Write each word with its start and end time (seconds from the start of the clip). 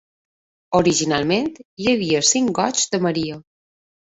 Originalment, 0.77 1.51
hi 1.83 1.91
havia 1.93 2.25
cinc 2.33 2.53
Goigs 2.61 2.89
de 2.97 3.05
Maria. 3.09 3.39